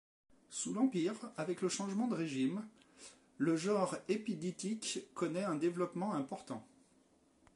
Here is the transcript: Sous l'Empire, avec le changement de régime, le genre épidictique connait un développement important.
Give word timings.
Sous 0.49 0.73
l'Empire, 0.73 1.13
avec 1.37 1.61
le 1.61 1.69
changement 1.69 2.07
de 2.07 2.15
régime, 2.15 2.65
le 3.37 3.55
genre 3.55 3.95
épidictique 4.07 5.05
connait 5.13 5.43
un 5.43 5.53
développement 5.53 6.15
important. 6.15 6.67